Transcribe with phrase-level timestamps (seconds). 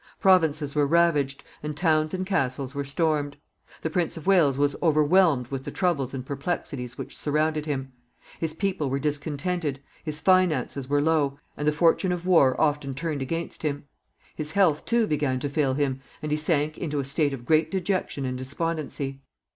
[0.19, 3.37] Provinces were ravaged, and towns and castles were stormed.
[3.83, 7.91] The Prince of Wales was overwhelmed with the troubles and perplexities which surrounded him.
[8.39, 13.21] His people were discontented, his finances were low, and the fortune of war often turned
[13.21, 13.83] against him.
[14.35, 17.69] His health, too, began to fail him, and he sank into a state of great
[17.69, 19.21] dejection and despondency.